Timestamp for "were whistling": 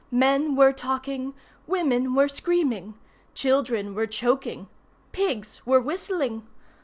5.63-6.41